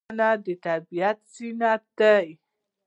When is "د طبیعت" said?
0.45-1.17